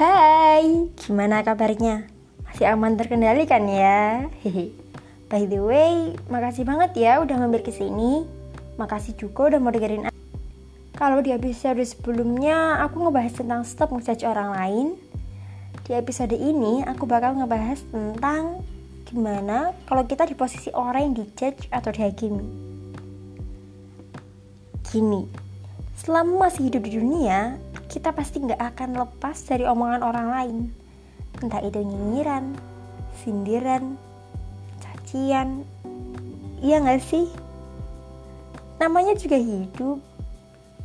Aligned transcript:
Hai, 0.00 0.88
gimana 0.96 1.44
kabarnya? 1.44 2.08
Masih 2.48 2.72
aman 2.72 2.96
terkendali 2.96 3.44
kan 3.44 3.68
ya? 3.68 4.32
Hehe. 4.40 4.72
By 5.28 5.44
the 5.44 5.60
way, 5.60 6.16
makasih 6.32 6.64
banget 6.64 6.96
ya 7.04 7.20
udah 7.20 7.36
mampir 7.36 7.60
ke 7.60 7.68
sini. 7.68 8.24
Makasih 8.80 9.12
juga 9.20 9.52
udah 9.52 9.60
mau 9.60 9.68
dengerin. 9.68 10.08
Kalau 10.96 11.20
di 11.20 11.36
episode 11.36 11.84
sebelumnya 11.84 12.80
aku 12.80 12.96
ngebahas 12.96 13.44
tentang 13.44 13.60
stop 13.68 13.92
ngejudge 13.92 14.24
orang 14.24 14.56
lain. 14.56 14.86
Di 15.84 15.92
episode 15.92 16.32
ini 16.32 16.80
aku 16.80 17.04
bakal 17.04 17.36
ngebahas 17.36 17.84
tentang 17.92 18.64
gimana 19.04 19.76
kalau 19.84 20.08
kita 20.08 20.24
di 20.24 20.32
posisi 20.32 20.72
orang 20.72 21.12
yang 21.12 21.14
dijudge 21.20 21.68
atau 21.68 21.92
dihakimi. 21.92 22.48
Gini, 24.88 25.28
selama 25.92 26.48
masih 26.48 26.72
hidup 26.72 26.88
di 26.88 26.96
dunia, 26.96 27.60
kita 27.90 28.14
pasti 28.14 28.38
nggak 28.38 28.62
akan 28.62 29.02
lepas 29.02 29.34
dari 29.50 29.66
omongan 29.66 30.06
orang 30.06 30.28
lain. 30.30 30.56
Entah 31.42 31.58
itu 31.58 31.82
nyinyiran, 31.82 32.54
sindiran, 33.18 33.98
cacian. 34.78 35.66
Iya 36.62 36.86
nggak 36.86 37.02
sih? 37.02 37.26
Namanya 38.78 39.18
juga 39.18 39.34
hidup. 39.34 39.98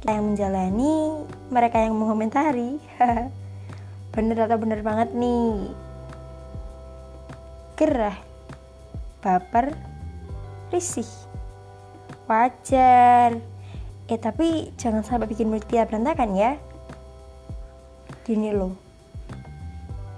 Kita 0.01 0.17
yang 0.17 0.33
menjalani, 0.33 1.29
mereka 1.53 1.77
yang 1.77 1.93
mengomentari. 1.93 2.81
bener 4.17 4.49
atau 4.49 4.57
bener 4.57 4.81
banget 4.81 5.13
nih? 5.13 5.69
Gerah, 7.77 8.17
baper, 9.21 9.77
risih. 10.73 11.09
Wajar. 12.25 13.37
Eh 14.09 14.17
tapi 14.17 14.73
jangan 14.73 15.05
sampai 15.05 15.29
bikin 15.29 15.53
mulut 15.53 15.69
kita 15.69 15.85
berantakan 15.85 16.33
ya 16.33 16.57
gini 18.25 18.49
loh. 18.49 18.73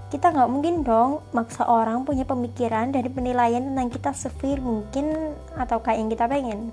Kita 0.08 0.32
nggak 0.32 0.48
mungkin 0.48 0.88
dong 0.88 1.20
maksa 1.36 1.68
orang 1.68 2.08
punya 2.08 2.24
pemikiran 2.24 2.96
dan 2.96 3.12
penilaian 3.12 3.60
tentang 3.60 3.92
kita 3.92 4.16
sefir 4.16 4.64
mungkin 4.64 5.36
atau 5.60 5.84
kayak 5.84 6.00
yang 6.00 6.10
kita 6.10 6.26
pengen. 6.32 6.72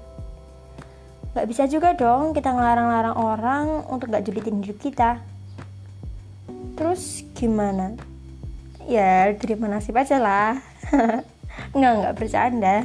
Nggak 1.34 1.46
bisa 1.50 1.66
juga 1.66 1.98
dong 1.98 2.30
kita 2.30 2.54
ngelarang-larang 2.54 3.16
orang 3.18 3.66
untuk 3.90 4.14
nggak 4.14 4.22
julitin 4.22 4.62
hidup 4.62 4.78
kita. 4.78 5.18
Terus 6.78 7.26
gimana? 7.34 7.98
Ya 8.86 9.34
terima 9.34 9.66
nasib 9.66 9.98
aja 9.98 10.22
lah. 10.22 10.62
Nggak 11.74 11.92
nggak 12.02 12.14
bercanda. 12.18 12.76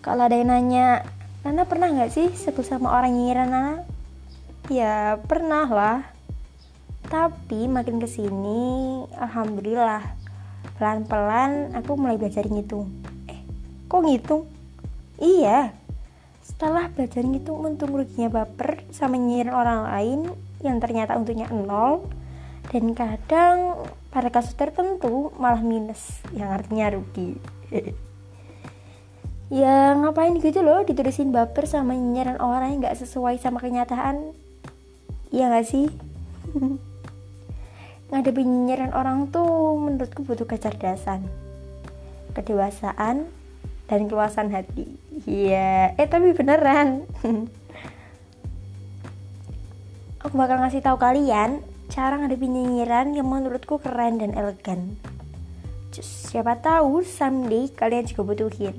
Kalau 0.00 0.28
ada 0.28 0.36
yang 0.36 0.48
nanya 0.48 1.04
Nana 1.40 1.64
pernah 1.64 1.88
nggak 1.88 2.12
sih 2.12 2.28
sebut 2.36 2.68
sama 2.68 2.92
orang 2.92 3.16
nyinyir 3.16 3.48
Nana? 3.48 3.84
Ya 4.68 5.16
pernah 5.24 5.64
lah 5.68 6.19
tapi 7.10 7.66
makin 7.66 7.98
ke 7.98 8.06
sini 8.06 9.02
alhamdulillah 9.18 10.14
pelan-pelan 10.78 11.74
aku 11.74 11.98
mulai 11.98 12.14
belajar 12.14 12.46
ngitung. 12.46 12.86
Eh 13.26 13.42
kok 13.90 14.06
ngitung? 14.06 14.46
Iya 15.18 15.74
setelah 16.40 16.86
belajar 16.88 17.26
ngitung 17.26 17.58
untung 17.66 17.92
ruginya 17.92 18.30
baper 18.30 18.86
sama 18.94 19.18
nyirin 19.18 19.50
orang 19.50 19.90
lain 19.90 20.20
yang 20.62 20.78
ternyata 20.78 21.18
untungnya 21.18 21.50
nol. 21.50 22.06
Dan 22.70 22.94
kadang 22.94 23.90
pada 24.14 24.30
kasus 24.30 24.54
tertentu 24.54 25.34
malah 25.34 25.58
minus 25.66 26.22
yang 26.30 26.54
artinya 26.54 26.94
rugi. 26.94 27.34
Ya 29.50 29.98
ngapain 29.98 30.38
gitu 30.38 30.62
loh 30.62 30.86
ditulisin 30.86 31.34
baper 31.34 31.66
sama 31.66 31.98
nyinyiran 31.98 32.38
orang 32.38 32.70
yang 32.70 32.86
gak 32.86 33.02
sesuai 33.02 33.34
sama 33.42 33.58
kenyataan? 33.58 34.30
Iya 35.34 35.50
gak 35.50 35.66
sih 35.66 35.90
ngadepin 38.10 38.46
nyinyiran 38.46 38.90
orang 38.90 39.30
tuh 39.30 39.78
menurutku 39.78 40.26
butuh 40.26 40.46
kecerdasan 40.46 41.30
kedewasaan 42.34 43.26
dan 43.90 44.06
keluasan 44.06 44.50
hati. 44.54 44.86
Iya. 45.26 45.94
Eh 45.98 46.06
tapi 46.06 46.30
beneran. 46.34 47.06
Aku 50.26 50.34
bakal 50.36 50.62
ngasih 50.62 50.84
tahu 50.84 51.00
kalian 51.00 51.62
cara 51.90 52.18
ngadepin 52.18 52.54
nyinyiran 52.54 53.14
yang 53.18 53.26
menurutku 53.26 53.82
keren 53.82 54.22
dan 54.22 54.34
elegan. 54.38 54.94
Just, 55.90 56.30
siapa 56.30 56.54
tahu 56.62 57.02
someday 57.02 57.66
kalian 57.66 58.06
juga 58.06 58.22
butuhin. 58.22 58.74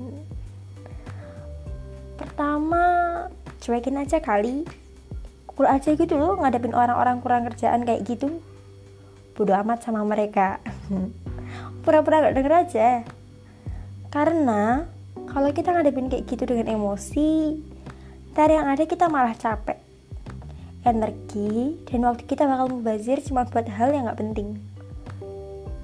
Pertama 2.16 2.84
cuekin 3.60 4.00
aja 4.00 4.16
kali. 4.20 4.64
Cool 5.52 5.68
aja 5.68 5.92
gitu 5.92 6.16
loh 6.16 6.40
ngadepin 6.40 6.72
orang-orang 6.72 7.20
kurang 7.20 7.44
kerjaan 7.52 7.84
kayak 7.84 8.08
gitu 8.08 8.40
bodo 9.32 9.52
amat 9.56 9.84
sama 9.84 10.04
mereka. 10.04 10.60
Pura-pura 11.84 12.28
gak 12.28 12.36
denger 12.36 12.54
aja. 12.54 12.88
Karena 14.12 14.84
kalau 15.32 15.48
kita 15.50 15.72
ngadepin 15.72 16.12
kayak 16.12 16.28
gitu 16.28 16.44
dengan 16.44 16.76
emosi 16.76 17.56
ntar 18.32 18.48
yang 18.48 18.64
ada 18.64 18.84
kita 18.88 19.12
malah 19.12 19.36
capek. 19.36 19.76
Energi 20.82 21.78
dan 21.88 22.08
waktu 22.08 22.24
kita 22.24 22.48
bakal 22.48 22.72
mubazir 22.72 23.20
cuma 23.20 23.44
buat 23.44 23.68
hal 23.68 23.92
yang 23.92 24.08
gak 24.08 24.20
penting. 24.20 24.56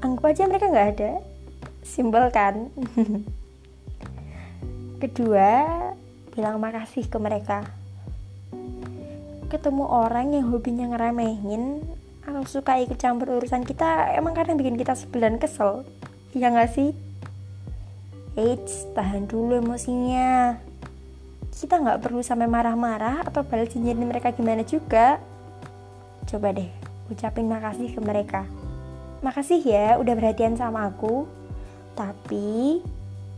Anggap 0.01 0.33
aja 0.33 0.43
mereka 0.49 0.67
gak 0.73 0.89
ada. 0.97 1.13
Simbol 1.85 2.29
kan? 2.33 2.69
Kedua 5.03 5.51
bilang 6.35 6.59
makasih 6.59 7.07
ke 7.07 7.19
mereka. 7.19 7.67
Ketemu 9.49 9.85
orang 9.89 10.37
yang 10.37 10.51
hobinya 10.53 10.93
ngeremehin 10.93 11.81
kalau 12.29 12.45
suka 12.45 12.77
ikut 12.77 13.01
campur 13.01 13.41
urusan 13.41 13.65
kita 13.65 14.13
emang 14.13 14.37
kadang 14.37 14.61
bikin 14.61 14.77
kita 14.77 14.93
sebel 14.93 15.25
dan 15.25 15.41
kesel. 15.41 15.89
Iya 16.37 16.53
gak 16.53 16.77
sih? 16.77 16.93
Eits, 18.37 18.85
tahan 18.93 19.25
dulu 19.25 19.57
emosinya. 19.57 20.61
Kita 21.49 21.81
nggak 21.81 22.05
perlu 22.05 22.21
sampai 22.21 22.45
marah-marah 22.45 23.25
atau 23.25 23.41
balas 23.49 23.73
cincin 23.73 23.97
mereka 24.05 24.37
gimana 24.37 24.61
juga. 24.61 25.17
Coba 26.29 26.53
deh 26.53 26.69
ucapin 27.09 27.49
makasih 27.49 27.97
ke 27.97 28.01
mereka. 28.05 28.45
Makasih 29.25 29.65
ya 29.65 29.97
udah 29.97 30.13
perhatian 30.13 30.53
sama 30.53 30.85
aku. 30.85 31.25
Tapi 31.97 32.85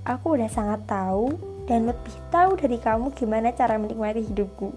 aku 0.03 0.35
udah 0.35 0.51
sangat 0.51 0.83
tahu 0.91 1.39
dan 1.71 1.87
lebih 1.87 2.17
tahu 2.35 2.59
dari 2.59 2.83
kamu 2.83 3.15
gimana 3.15 3.55
cara 3.55 3.79
menikmati 3.79 4.27
hidupku. 4.27 4.75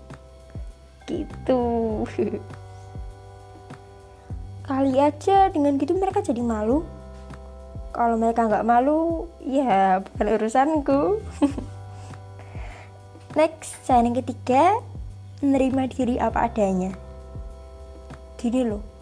Gitu 1.09 1.66
kali 4.63 4.96
aja 5.00 5.51
dengan 5.51 5.75
gitu 5.75 5.96
mereka 5.96 6.24
jadi 6.24 6.40
malu. 6.40 6.88
Kalau 7.94 8.18
mereka 8.18 8.50
nggak 8.50 8.66
malu 8.66 9.29
ya 9.44 10.01
bukan 10.01 10.28
urusanku. 10.40 11.01
Next 13.38 13.84
yang 13.90 14.16
ketiga 14.18 14.79
menerima 15.44 15.84
diri 15.91 16.16
apa 16.18 16.47
adanya. 16.47 16.96
Gini 18.40 18.63
loh 18.66 18.94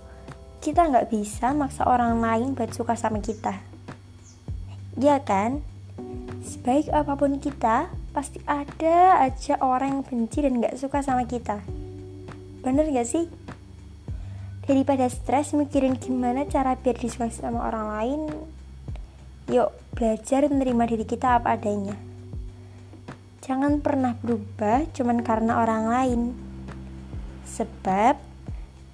kita 0.62 0.86
nggak 0.86 1.10
bisa 1.10 1.58
maksa 1.58 1.90
orang 1.90 2.22
lain 2.22 2.54
buat 2.54 2.70
suka 2.70 2.94
sama 2.94 3.18
kita. 3.18 3.58
Ya 4.94 5.18
kan? 5.18 5.66
Sebaik 6.46 6.94
apa 6.94 7.18
pun 7.18 7.42
kita 7.42 7.90
pasti 8.14 8.38
ada 8.46 9.26
aja 9.26 9.58
orang 9.58 10.00
yang 10.00 10.04
benci 10.06 10.46
dan 10.46 10.62
nggak 10.62 10.78
suka 10.78 11.02
sama 11.02 11.26
kita. 11.26 11.66
Bener 12.62 12.86
gak 12.94 13.10
sih 13.10 13.26
daripada 14.66 15.10
stres 15.10 15.58
mikirin 15.58 15.98
gimana 15.98 16.46
cara 16.46 16.78
biar 16.78 16.98
disukai 16.98 17.34
sama 17.34 17.66
orang 17.66 17.88
lain 17.98 18.22
yuk 19.52 19.74
belajar 19.98 20.48
menerima 20.48 20.84
diri 20.88 21.06
kita 21.06 21.42
apa 21.42 21.60
adanya. 21.60 21.98
Jangan 23.42 23.84
pernah 23.84 24.16
berubah 24.22 24.88
cuman 24.96 25.26
karena 25.26 25.60
orang 25.60 25.84
lain. 25.92 26.22
Sebab 27.44 28.16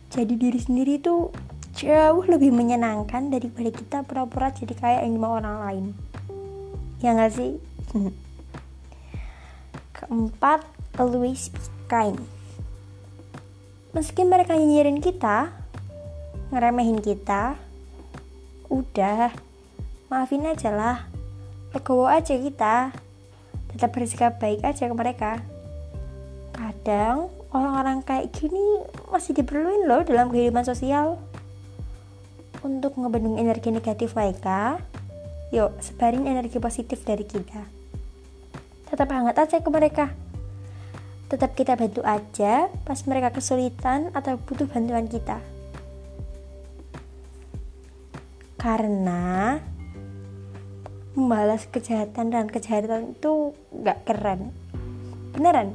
jadi 0.10 0.34
diri 0.34 0.58
sendiri 0.58 0.98
itu 0.98 1.30
jauh 1.78 2.24
lebih 2.26 2.50
menyenangkan 2.50 3.30
daripada 3.30 3.70
kita 3.70 3.98
pura-pura 4.02 4.50
jadi 4.50 4.74
kayak 4.74 5.02
yang 5.06 5.22
mau 5.22 5.38
orang 5.38 5.58
lain. 5.62 5.86
Ya 7.04 7.14
gak 7.14 7.38
sih? 7.38 7.62
Keempat 10.02 10.66
always 10.98 11.54
be 11.54 11.62
kind 11.86 12.37
meski 13.98 14.22
mereka 14.22 14.54
nyinyirin 14.54 15.02
kita 15.02 15.50
ngeremehin 16.54 17.02
kita 17.02 17.58
udah 18.70 19.34
maafin 20.14 20.46
aja 20.46 20.70
lah. 20.70 21.10
Legowo 21.74 22.06
aja 22.06 22.38
kita. 22.38 22.94
Tetap 23.74 23.90
bersikap 23.98 24.38
baik 24.38 24.62
aja 24.62 24.86
ke 24.86 24.94
mereka. 24.94 25.42
Kadang 26.54 27.34
orang-orang 27.50 28.06
kayak 28.06 28.30
gini 28.38 28.86
masih 29.10 29.34
diperluin 29.34 29.90
loh 29.90 30.06
dalam 30.06 30.30
kehidupan 30.30 30.62
sosial. 30.62 31.18
Untuk 32.62 33.02
ngebendung 33.02 33.42
energi 33.42 33.74
negatif 33.74 34.14
mereka 34.14 34.78
yuk 35.50 35.74
sebarin 35.82 36.30
energi 36.30 36.62
positif 36.62 37.02
dari 37.02 37.26
kita. 37.26 37.66
Tetap 38.94 39.10
hangat 39.10 39.42
aja 39.42 39.58
ke 39.58 39.70
mereka 39.74 40.14
Tetap 41.28 41.56
kita 41.56 41.76
bantu 41.76 42.02
aja 42.08 42.72
pas 42.88 43.00
mereka 43.04 43.36
kesulitan 43.36 44.16
atau 44.16 44.40
butuh 44.40 44.68
bantuan 44.68 45.12
kita. 45.12 45.40
karena 48.58 49.62
membalas 51.14 51.70
kejahatan 51.70 52.34
dan 52.34 52.46
kejahatan 52.50 53.16
itu 53.16 53.54
nggak 53.74 54.04
keren. 54.06 54.52
Beneran. 55.34 55.74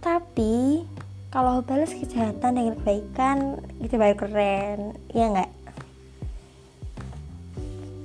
Tapi 0.00 0.84
kalau 1.34 1.64
balas 1.64 1.92
kejahatan 1.92 2.56
dengan 2.56 2.74
kebaikan 2.80 3.60
itu 3.80 3.94
baru 3.96 4.16
keren. 4.16 4.80
Ya 5.12 5.34
nggak? 5.34 5.50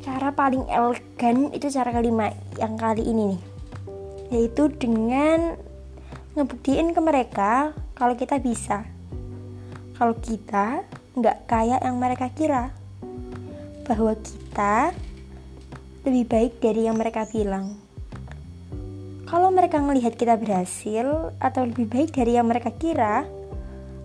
Cara 0.04 0.34
paling 0.34 0.66
elegan 0.66 1.52
itu 1.52 1.68
cara 1.72 1.92
kelima 1.94 2.32
yang 2.60 2.76
kali 2.80 3.04
ini 3.04 3.36
nih. 3.36 3.42
Yaitu 4.34 4.72
dengan 4.76 5.62
ngebuktiin 6.36 6.92
ke 6.92 7.02
mereka 7.02 7.72
kalau 7.96 8.14
kita 8.20 8.38
bisa 8.44 8.84
kalau 9.96 10.16
kita 10.20 10.84
nggak 11.16 11.48
kayak 11.48 11.80
yang 11.80 11.96
mereka 11.96 12.28
kira 12.36 12.76
bahwa 13.88 14.12
kita 14.20 14.92
lebih 16.04 16.26
baik 16.28 16.54
dari 16.60 16.86
yang 16.86 17.00
mereka 17.00 17.24
bilang. 17.26 17.80
Kalau 19.26 19.50
mereka 19.50 19.82
melihat 19.82 20.14
kita 20.14 20.38
berhasil 20.38 21.34
atau 21.42 21.66
lebih 21.66 21.90
baik 21.90 22.14
dari 22.14 22.38
yang 22.38 22.46
mereka 22.46 22.70
kira, 22.70 23.26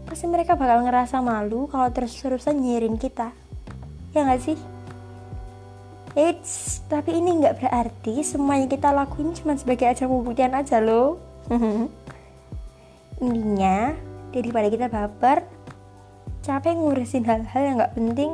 pasti 0.09 0.25
mereka 0.25 0.57
bakal 0.57 0.81
ngerasa 0.87 1.21
malu 1.21 1.69
kalau 1.69 1.93
terus-terusan 1.93 2.57
nyirin 2.57 2.97
kita. 2.97 3.35
Ya 4.17 4.25
nggak 4.25 4.41
sih? 4.41 4.59
Eits, 6.17 6.83
tapi 6.89 7.21
ini 7.21 7.37
nggak 7.45 7.63
berarti 7.63 8.25
semuanya 8.25 8.67
kita 8.67 8.91
lakuin 8.91 9.37
cuma 9.37 9.55
sebagai 9.61 9.93
ajang 9.93 10.09
pembuktian 10.09 10.57
aja 10.57 10.81
loh. 10.81 11.21
Intinya, 13.21 13.93
daripada 14.33 14.67
kita 14.73 14.87
baper, 14.89 15.45
capek 16.41 16.75
ngurusin 16.77 17.29
hal-hal 17.29 17.63
yang 17.63 17.77
nggak 17.77 17.95
penting, 17.95 18.33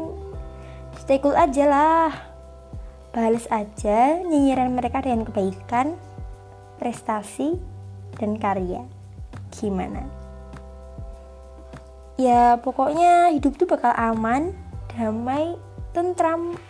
stay 1.03 1.19
cool 1.19 1.35
aja 1.35 1.67
lah 1.67 2.11
balas 3.17 3.49
aja 3.49 4.21
nyinyiran 4.21 4.77
mereka 4.77 5.01
dengan 5.01 5.25
kebaikan, 5.25 5.97
prestasi, 6.77 7.57
dan 8.21 8.37
karya. 8.37 8.85
Gimana? 9.57 10.05
Ya 12.21 12.61
pokoknya 12.61 13.33
hidup 13.33 13.57
tuh 13.57 13.65
bakal 13.65 13.97
aman, 13.97 14.53
damai, 14.93 15.57
tentram 15.97 16.61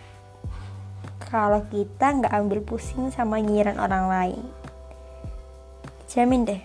kalau 1.27 1.67
kita 1.67 2.15
nggak 2.15 2.31
ambil 2.31 2.63
pusing 2.63 3.11
sama 3.11 3.43
nyinyiran 3.43 3.75
orang 3.75 4.07
lain. 4.07 4.43
Jamin 6.07 6.47
deh, 6.47 6.63